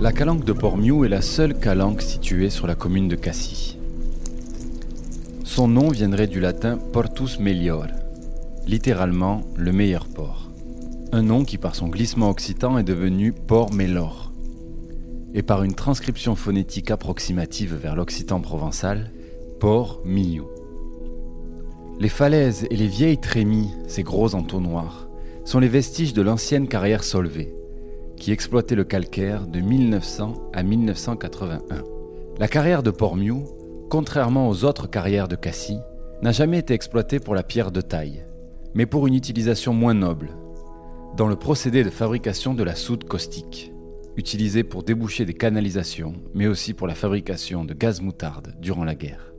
[0.00, 3.76] La calanque de Port-Miou est la seule calanque située sur la commune de Cassis.
[5.42, 7.86] Son nom viendrait du latin Portus Melior,
[8.64, 10.52] littéralement le meilleur port.
[11.10, 14.30] Un nom qui par son glissement occitan est devenu Port Melor.
[15.34, 19.10] Et par une transcription phonétique approximative vers l'occitan provençal,
[19.58, 20.46] Port Miou.
[21.98, 25.08] Les falaises et les vieilles trémies, ces gros entonnoirs,
[25.44, 27.57] sont les vestiges de l'ancienne carrière Solvay
[28.18, 31.82] qui exploitait le calcaire de 1900 à 1981.
[32.38, 33.44] La carrière de Port-Miou,
[33.90, 35.78] contrairement aux autres carrières de Cassis,
[36.22, 38.24] n'a jamais été exploitée pour la pierre de taille,
[38.74, 40.30] mais pour une utilisation moins noble,
[41.16, 43.72] dans le procédé de fabrication de la soude caustique,
[44.16, 48.94] utilisée pour déboucher des canalisations, mais aussi pour la fabrication de gaz moutarde durant la
[48.94, 49.32] guerre.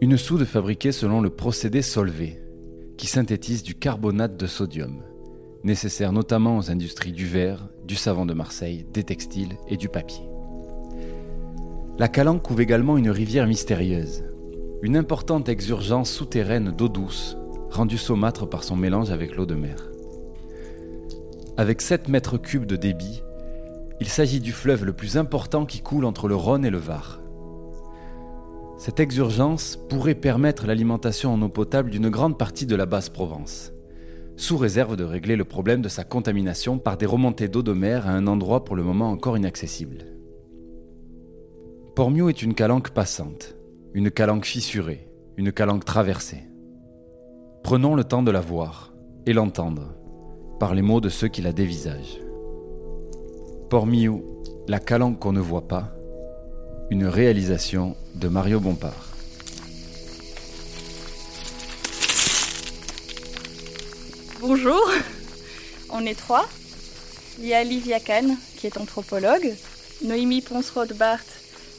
[0.00, 2.40] Une soude fabriquée selon le procédé Solvay,
[2.96, 5.02] qui synthétise du carbonate de sodium,
[5.64, 10.28] nécessaire notamment aux industries du verre, du savon de Marseille, des textiles et du papier.
[11.98, 14.24] La Calanque couvre également une rivière mystérieuse,
[14.82, 17.36] une importante exurgence souterraine d'eau douce,
[17.70, 19.90] rendue saumâtre par son mélange avec l'eau de mer.
[21.56, 23.22] Avec 7 mètres cubes de débit,
[24.00, 27.20] il s'agit du fleuve le plus important qui coule entre le Rhône et le Var.
[28.78, 33.72] Cette exurgence pourrait permettre l'alimentation en eau potable d'une grande partie de la basse Provence
[34.38, 38.06] sous réserve de régler le problème de sa contamination par des remontées d'eau de mer
[38.06, 40.06] à un endroit pour le moment encore inaccessible.
[41.96, 43.56] Pormio est une calanque passante,
[43.94, 46.44] une calanque fissurée, une calanque traversée.
[47.64, 48.94] Prenons le temps de la voir
[49.26, 49.96] et l'entendre
[50.60, 52.20] par les mots de ceux qui la dévisagent.
[53.68, 54.24] Pormio,
[54.68, 55.92] la calanque qu'on ne voit pas,
[56.90, 59.17] une réalisation de Mario Bompard.
[64.40, 64.88] Bonjour,
[65.90, 66.48] on est trois.
[67.40, 69.52] Il y a Livia Kahn, qui est anthropologue,
[70.02, 71.24] Noémie Ponce-Rothbart,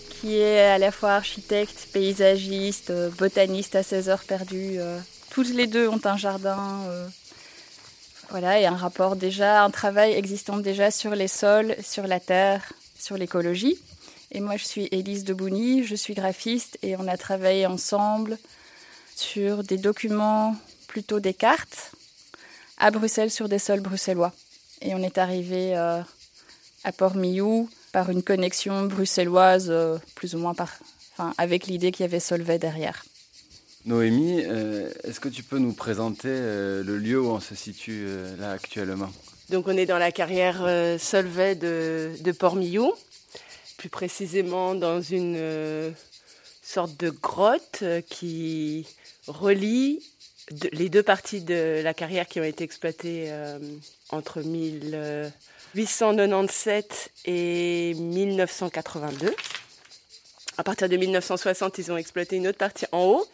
[0.10, 4.76] qui est à la fois architecte, paysagiste, botaniste à 16 heures perdues.
[4.78, 5.00] Euh,
[5.30, 6.82] toutes les deux ont un jardin.
[6.90, 7.08] Euh,
[8.30, 12.74] voilà, et un rapport déjà, un travail existant déjà sur les sols, sur la terre,
[13.00, 13.80] sur l'écologie.
[14.32, 18.38] Et moi, je suis Élise Debouny, je suis graphiste et on a travaillé ensemble
[19.16, 21.94] sur des documents, plutôt des cartes,
[22.80, 24.34] à Bruxelles sur des sols bruxellois.
[24.82, 26.02] Et on est arrivé euh,
[26.84, 30.72] à Port-Miou par une connexion bruxelloise, euh, plus ou moins par,
[31.14, 33.04] enfin, avec l'idée qu'il y avait Solvay derrière.
[33.86, 38.08] Noémie, euh, est-ce que tu peux nous présenter le lieu où on se situe
[38.38, 39.10] là actuellement?
[39.50, 40.68] Donc on est dans la carrière
[41.00, 42.94] Solvay de, de Port-Miou,
[43.78, 45.94] plus précisément dans une
[46.62, 48.86] sorte de grotte qui
[49.28, 50.04] relie
[50.72, 53.60] les deux parties de la carrière qui ont été exploitées euh,
[54.10, 59.36] entre 1897 et 1982.
[60.58, 63.26] À partir de 1960, ils ont exploité une autre partie en haut.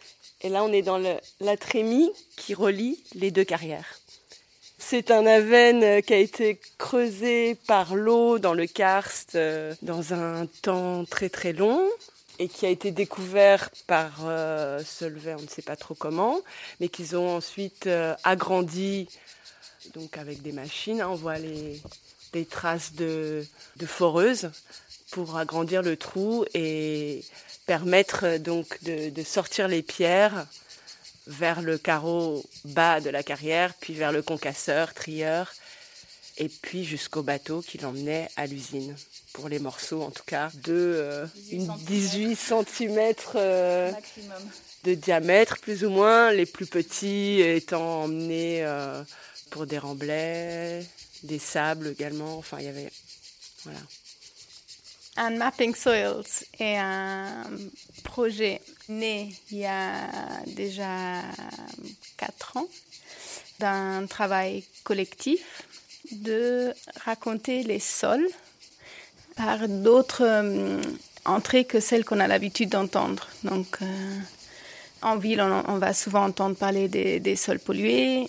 [0.42, 1.02] Et là, on est dans
[1.40, 3.98] la trémie qui relie les deux carrières.
[4.78, 10.46] C'est un aven qui a été creusé par l'eau dans le karst euh, dans un
[10.62, 11.88] temps très très long
[12.38, 16.40] et qui a été découvert par euh, Solvay, on ne sait pas trop comment,
[16.80, 19.08] mais qu'ils ont ensuite euh, agrandi
[19.94, 21.00] donc avec des machines.
[21.00, 21.80] Hein, on voit les,
[22.50, 23.46] traces de,
[23.76, 24.50] de foreuse
[25.10, 27.24] pour agrandir le trou et
[27.64, 30.46] permettre euh, donc de, de, sortir les pierres
[31.26, 35.52] vers le carreau bas de la carrière, puis vers le concasseur, trieur,
[36.38, 38.94] et puis jusqu'au bateau qui l'emmenait à l'usine
[39.32, 43.14] pour les morceaux en tout cas de 18 cm
[44.84, 48.66] de diamètre plus ou moins, les plus petits étant emmenés
[49.50, 50.84] pour des remblais,
[51.22, 52.90] des sables également, enfin il y avait
[53.64, 53.80] voilà.
[55.16, 57.44] Un Mapping Soils est un
[58.04, 60.08] projet né il y a
[60.46, 61.22] déjà
[62.18, 62.68] quatre ans
[63.58, 65.62] d'un travail collectif
[66.12, 66.72] de
[67.04, 68.26] raconter les sols
[69.36, 70.80] par d'autres euh,
[71.24, 73.28] entrées que celles qu'on a l'habitude d'entendre.
[73.44, 74.18] Donc, euh,
[75.02, 78.28] en ville, on, va souvent entendre parler des, sols pollués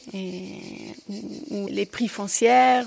[1.49, 2.85] ou, les prix foncières.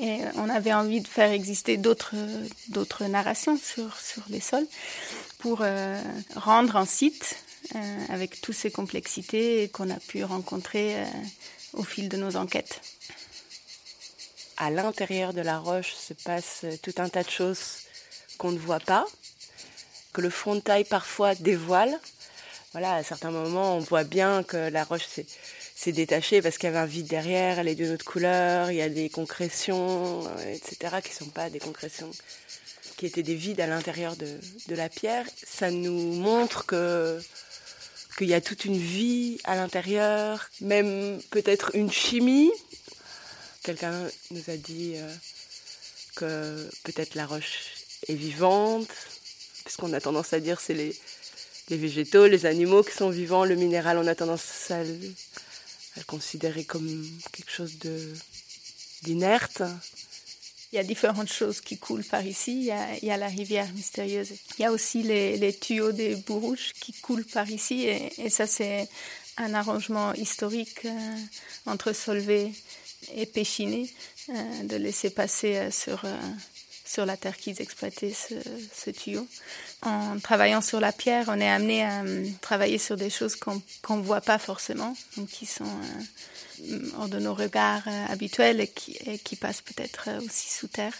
[0.00, 2.14] et on avait envie de faire exister d'autres,
[2.68, 4.66] d'autres narrations sur, sur les sols
[5.40, 6.00] pour euh,
[6.36, 7.36] rendre un site
[8.08, 10.96] avec toutes ces complexités qu'on a pu rencontrer
[11.74, 12.80] au fil de nos enquêtes
[14.58, 17.78] à l'intérieur de la roche se passe tout un tas de choses
[18.36, 19.06] qu'on ne voit pas,
[20.12, 21.98] que le frontail parfois dévoile.
[22.72, 25.06] Voilà, à certains moments, on voit bien que la roche
[25.74, 28.76] s'est détachée parce qu'il y avait un vide derrière, elle est d'une autre couleur, il
[28.76, 32.10] y a des concrétions, euh, etc., qui ne sont pas des concrétions,
[32.96, 35.24] qui étaient des vides à l'intérieur de, de la pierre.
[35.46, 37.20] Ça nous montre que
[38.18, 42.50] qu'il y a toute une vie à l'intérieur, même peut-être une chimie
[43.68, 45.14] Quelqu'un nous a dit euh,
[46.16, 47.74] que peut-être la roche
[48.08, 48.88] est vivante,
[49.62, 50.96] puisqu'on a tendance à dire c'est les,
[51.76, 54.98] végétaux, les animaux qui sont vivants, le minéral, on a tendance à le,
[56.06, 57.74] considérer comme quelque chose
[59.02, 59.62] d'inerte.
[60.72, 62.70] Il y a différentes choses qui coulent par ici.
[63.02, 64.30] Il y a, la rivière mystérieuse.
[64.58, 67.84] Il y a aussi les, tuyaux des Bourrouches qui coulent par ici.
[67.84, 68.88] Et, ça, c'est
[69.36, 71.16] un arrangement historique euh,
[71.66, 72.50] entre Solvay
[73.14, 73.88] et péchiné
[74.30, 76.16] euh, de laisser passer euh, sur, euh,
[76.84, 79.26] sur la terre qu'ils exploitaient ce, tuyau.
[79.82, 82.02] En travaillant sur la pierre, on est amené à
[82.40, 85.64] travailler sur des choses qu'on ne voit pas forcément, donc qui sont
[86.98, 90.94] hors de nos regards habituels et qui, qui passent peut-être aussi sous terre.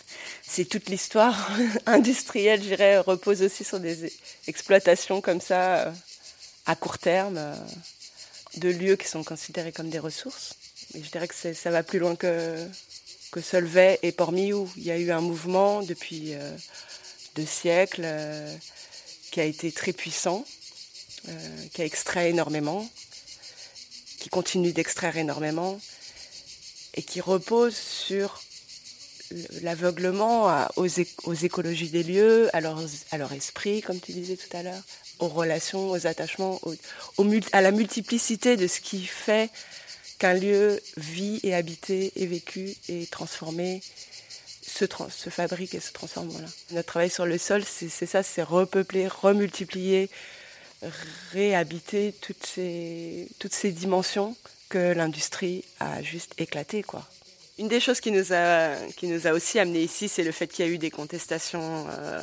[0.47, 1.51] C'est toute l'histoire
[1.87, 4.13] industrielle, je dirais, repose aussi sur des
[4.47, 5.93] exploitations comme ça,
[6.67, 7.41] à court terme,
[8.59, 10.55] de lieux qui sont considérés comme des ressources
[10.95, 12.67] je dirais que ça va plus loin que,
[13.31, 14.71] que Solvay et Port-Miou.
[14.77, 16.57] Il y a eu un mouvement depuis euh,
[17.35, 18.55] deux siècles euh,
[19.31, 20.45] qui a été très puissant,
[21.29, 22.89] euh, qui a extrait énormément,
[24.19, 25.79] qui continue d'extraire énormément
[26.95, 28.43] et qui repose sur
[29.63, 34.83] l'aveuglement aux, écologies des lieux, à leur esprit, comme tu disais tout à l'heure,
[35.19, 36.59] aux relations, aux attachements,
[37.53, 39.51] à la multiplicité de ce qui fait
[40.19, 43.81] qu'un lieu vit et habité et vécu et transformé
[44.63, 46.31] se, fabrique et se transforme.
[46.73, 50.09] Notre travail sur le sol, c'est ça, c'est repeupler, remultiplier,
[51.33, 53.29] réhabiter toutes ces,
[53.73, 54.37] dimensions
[54.69, 56.83] que l'industrie a juste éclatées.
[56.83, 57.07] Quoi.
[57.59, 60.47] Une des choses qui nous a, qui nous a aussi amené ici, c'est le fait
[60.47, 62.23] qu'il y a eu des contestations euh,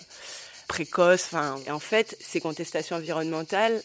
[0.68, 1.30] précoces.
[1.66, 3.82] Et en fait, ces contestations environnementales,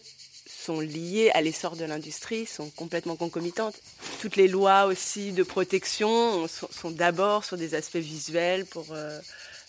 [0.61, 3.81] sont liées à l'essor de l'industrie, sont complètement concomitantes.
[4.21, 9.19] Toutes les lois aussi de protection sont, d'abord sur des aspects visuels pour euh,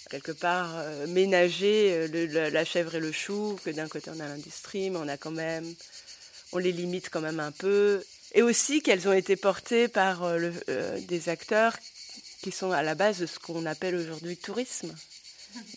[0.09, 4.27] quelque part euh, ménager euh, la chèvre et le chou, que d'un côté on a
[4.27, 5.73] l'industrie, mais on a quand même,
[6.51, 8.03] on les limite quand même un peu.
[8.33, 10.23] Et aussi qu'elles ont été portées par
[10.99, 11.75] des acteurs
[12.41, 14.95] qui sont à la base de ce qu'on appelle aujourd'hui tourisme,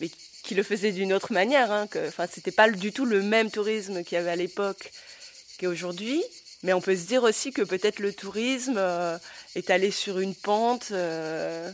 [0.00, 0.08] mais
[0.44, 1.72] qui le faisaient d'une autre manière.
[1.72, 4.92] Hein, que, enfin, c'était pas du tout le même tourisme qu'il y avait à l'époque
[5.58, 6.22] qu'aujourd'hui.
[6.62, 9.18] Mais on peut se dire aussi que peut-être le tourisme euh,
[9.54, 11.70] est allé sur une pente euh,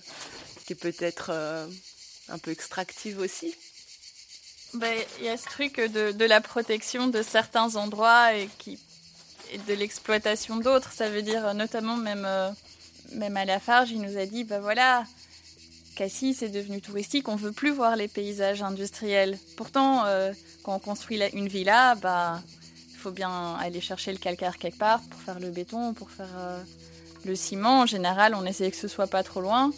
[0.64, 1.66] qui est peut-être euh,
[2.28, 3.54] un peu extractive aussi.
[4.74, 8.48] Ben, il y a ce truc de, la protection de certains endroits et,
[9.66, 10.92] de l'exploitation d'autres.
[10.92, 12.54] Ça veut dire notamment même,
[13.12, 15.04] même à la Farge, il nous a dit, ben voilà,
[16.00, 19.36] Cassis c'est devenu touristique, on veut plus voir les paysages industriels.
[19.58, 20.04] Pourtant,
[20.62, 22.40] quand on construit une villa, bah,
[22.90, 26.30] il faut bien aller chercher le calcaire quelque part pour faire le béton, pour faire
[26.38, 26.58] euh,
[27.26, 27.80] le ciment.
[27.80, 29.72] En général, on essaie que ce soit pas trop loin.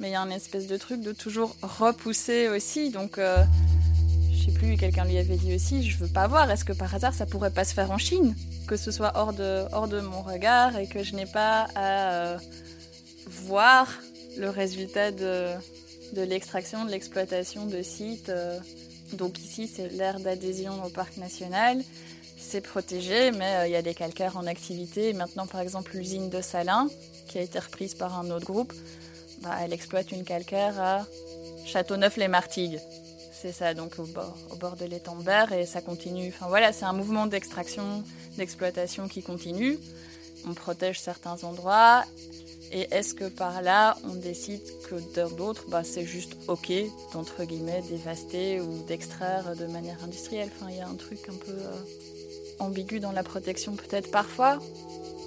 [0.00, 2.90] Mais il y a un espèce de truc de toujours repousser aussi.
[2.90, 3.42] Donc, euh,
[4.34, 6.50] je sais plus, quelqu'un lui avait dit aussi, je veux pas voir.
[6.50, 8.36] Est-ce que par hasard, ça pourrait pas se faire en Chine?
[8.68, 12.12] Que ce soit hors de, hors de mon regard et que je n'ai pas à
[12.12, 12.38] euh,
[13.28, 13.88] voir
[14.36, 15.54] le résultat de,
[16.16, 18.32] l'extraction, de l'exploitation de sites.
[19.12, 21.82] Donc ici, c'est l'ère d'adhésion au parc national
[22.44, 25.12] c'est protégé, mais euh, il y a des calcaires en activité.
[25.12, 26.88] Maintenant, par exemple, l'usine de Salins,
[27.26, 28.72] qui a été reprise par un autre groupe,
[29.40, 31.06] bah, elle exploite une calcaire à
[31.66, 32.80] Châteauneuf-les-Martigues.
[33.32, 36.28] C'est ça, donc au bord, au bord de l'étang de et ça continue.
[36.28, 38.04] Enfin voilà, c'est un mouvement d'extraction,
[38.36, 39.78] d'exploitation qui continue.
[40.46, 42.04] On protège certains endroits.
[42.72, 44.96] Et est-ce que par là, on décide que
[45.36, 46.72] d'autres, bah, c'est juste OK,
[47.12, 50.50] d'entre guillemets, dévaster ou d'extraire de manière industrielle?
[50.68, 54.58] Il y a un truc un peu euh, ambigu dans la protection, peut-être parfois.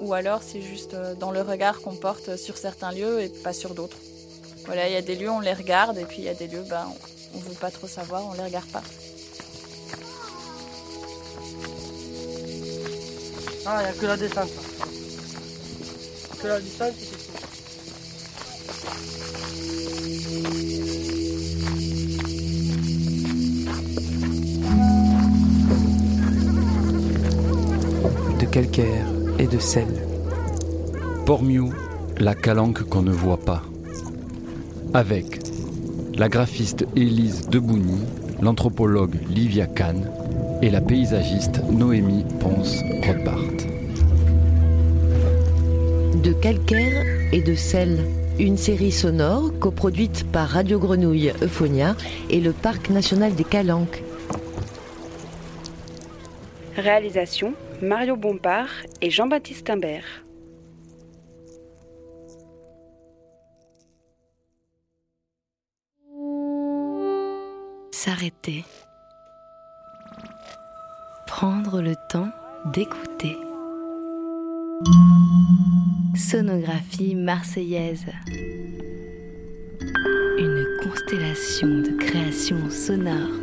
[0.01, 3.53] Ou alors, c'est juste euh, dans le regard qu'on porte sur certains lieux et pas
[3.53, 3.98] sur d'autres.
[4.65, 6.48] Voilà, il y a des lieux, on les regarde, et puis il y a des
[6.48, 6.88] lieux, bah,
[7.34, 8.84] on ne veut pas trop savoir, on les regarde pas.
[13.65, 14.76] Ah, il n'y a que la descente.
[16.41, 16.94] Que la c'est
[28.39, 29.06] De calcaire
[29.39, 29.88] et de sel.
[31.25, 31.74] Pormiou,
[32.20, 33.63] la calanque qu'on ne voit pas.
[34.94, 35.39] Avec
[36.15, 38.00] la graphiste Élise Debougny,
[38.41, 40.08] l'anthropologue Livia Kahn
[40.62, 43.56] et la paysagiste Noémie Ponce-Rothbart.
[46.24, 48.00] De calcaire et de sel,
[48.39, 51.95] une série sonore coproduite par Radio Grenouille Euphonia
[52.31, 54.01] et le Parc national des Calanques.
[56.75, 58.69] Réalisation Mario Bompard
[59.00, 60.25] et Jean-Baptiste Imbert.
[67.91, 68.65] S'arrêter.
[71.27, 72.29] Prendre le temps
[72.74, 73.38] d'écouter.
[76.17, 78.05] Sonographie marseillaise.
[80.39, 83.39] Une constellation de créations sonores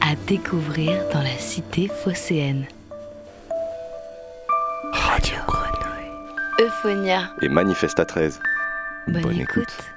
[0.00, 2.66] à découvrir dans la cité phocéenne.
[4.92, 6.10] Radio Grenouille.
[6.60, 7.30] Euphonia.
[7.40, 8.40] Et Manifesta 13.
[9.06, 9.92] Bonne, écoute.